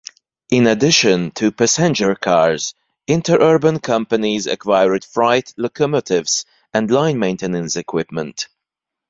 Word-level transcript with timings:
In 0.49 0.65
addition 0.65 1.29
to 1.35 1.51
passenger 1.51 2.15
cars, 2.15 2.73
interurban 3.05 3.77
companies 3.77 4.47
acquired 4.47 5.05
freight 5.05 5.53
locomotives 5.57 6.43
and 6.73 6.89
line 6.89 7.19
maintenance 7.19 7.75
equipment. 7.75 8.47